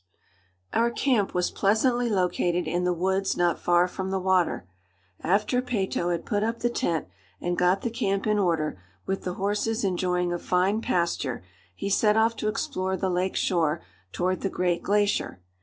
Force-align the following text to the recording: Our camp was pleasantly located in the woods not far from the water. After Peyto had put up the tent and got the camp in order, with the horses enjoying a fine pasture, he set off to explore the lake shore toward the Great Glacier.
Our 0.73 0.89
camp 0.89 1.35
was 1.35 1.51
pleasantly 1.51 2.09
located 2.09 2.67
in 2.67 2.85
the 2.85 2.91
woods 2.91 3.37
not 3.37 3.59
far 3.59 3.87
from 3.87 4.09
the 4.09 4.17
water. 4.19 4.67
After 5.21 5.61
Peyto 5.61 6.09
had 6.09 6.25
put 6.25 6.41
up 6.41 6.61
the 6.61 6.71
tent 6.71 7.07
and 7.39 7.55
got 7.55 7.83
the 7.83 7.91
camp 7.91 8.25
in 8.25 8.39
order, 8.39 8.81
with 9.05 9.25
the 9.25 9.35
horses 9.35 9.83
enjoying 9.83 10.33
a 10.33 10.39
fine 10.39 10.81
pasture, 10.81 11.43
he 11.75 11.87
set 11.87 12.17
off 12.17 12.35
to 12.37 12.47
explore 12.47 12.97
the 12.97 13.11
lake 13.11 13.35
shore 13.35 13.83
toward 14.11 14.41
the 14.41 14.49
Great 14.49 14.81
Glacier. 14.81 15.39